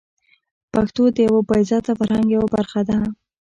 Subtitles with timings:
[0.73, 2.97] پښتو د یوه با عزته فرهنګ یوه برخه ده.